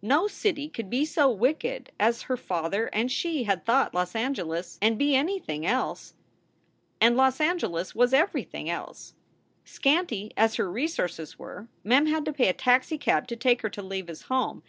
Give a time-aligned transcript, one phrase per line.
[0.00, 4.78] No city could be so wicked as her father and she had thought Los Angeles,
[4.80, 6.14] and be anything else.
[7.02, 9.12] And Los Angeles was everything else.
[9.66, 13.68] Scanty as her resources were, Mem had to pay a taxi cab to take her
[13.68, 14.62] to Leva s home.